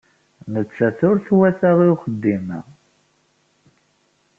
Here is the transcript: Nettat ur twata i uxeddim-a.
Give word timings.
Nettat 0.53 0.99
ur 1.09 1.17
twata 1.25 1.71
i 1.87 1.87
uxeddim-a. 1.93 2.59